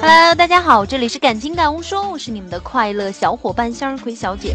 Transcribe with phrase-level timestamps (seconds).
[0.00, 4.54] Hello，大家好，这里是感情感悟说，我是你们的快乐小伙伴向日葵小姐。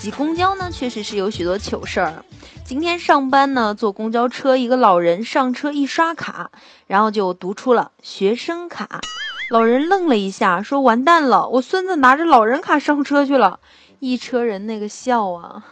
[0.00, 2.24] 挤公交呢，确实是有许多糗事儿。
[2.64, 6.52] 今天上班呢，坐公交车，一个老人上车一刷卡，
[6.86, 9.02] 然后就读出了学生卡。
[9.50, 13.60] 老人愣了一下，说：“完蛋了，我孙子拿着老人卡上车去了。”
[14.00, 15.64] 一车人那个笑啊！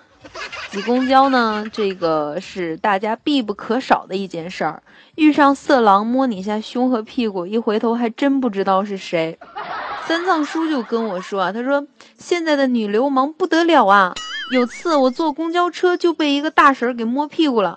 [0.71, 4.83] 挤公交呢，这个是大家必不可少的一件事儿。
[5.15, 9.39] 遇上色狼摸你一下胸和屁股，一回头还真不知道是谁。
[10.07, 11.87] 三藏叔就跟我说啊，他说
[12.19, 14.15] 现在的女流氓不得了啊！
[14.53, 17.75] 有次我坐公交车就被一个大婶给摸屁股了。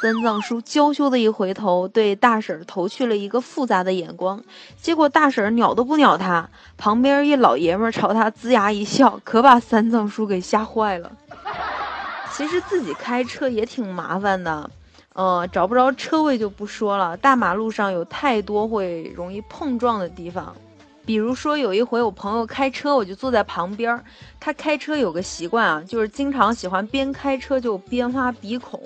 [0.00, 4.42] 三藏叔娇羞的一回头，对大婶投去了一个复杂的眼光，
[4.80, 11.10] 结果大婶鸟都不鸟他，旁边一老爷们儿朝他龇牙一笑，可把三藏叔给吓坏了。
[12.36, 14.70] 其实自己开车也挺麻烦的，
[15.12, 20.54] 呃，找不着车位就不说了，大马路上有太多会容易碰撞的地方。
[21.04, 24.04] 比如说有一回我朋友开车，我就坐在旁边儿。
[24.38, 28.80] 他开车有个习惯啊，就是经常喜欢边开车就边挖鼻孔。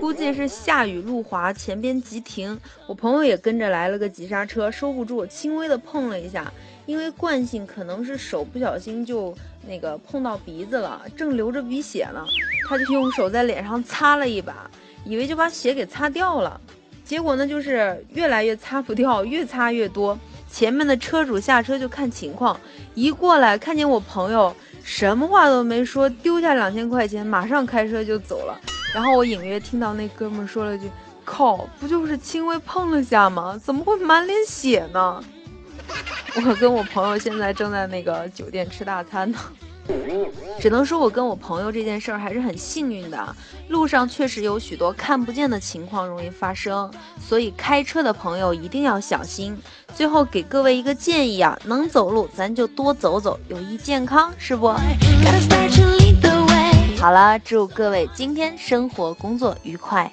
[0.00, 6.52] 估计是下雨路滑，前边急停，我朋友也跟着来了个急刹车，收不住，轻微的碰了一下。
[6.86, 9.32] 因为惯性，可能是手不小心就
[9.66, 12.26] 那个碰到鼻子了，正流着鼻血呢，
[12.66, 14.70] 他就用手在脸上擦了一把，
[15.04, 16.60] 以为就把血给擦掉了。
[17.04, 20.18] 结果呢，就是越来越擦不掉，越擦越多。
[20.50, 22.58] 前面的车主下车就看情况，
[22.94, 28.58] 一过来看见我朋友，什么话都没说，丢下两千块钱，马上开车就走了。
[28.94, 30.88] 然后我隐约听到那哥们说了句
[31.24, 33.60] ：“靠，不就是轻微碰了下吗？
[33.62, 35.22] 怎么会满脸血呢？”
[36.46, 39.38] 我跟我朋友现在正在那个酒店吃大餐呢。
[40.60, 43.36] 只能说我跟我朋友这件事儿还是很幸运的，
[43.68, 46.90] 路上确实有许多看不见的情况容易发生，
[47.20, 49.56] 所以开车的朋友一定要小心。
[49.94, 54.68] 最后给各位一个建议啊，能走路咱就多走走，有益健康，是不？
[56.98, 60.10] 好了，祝各位今天生活工作愉快。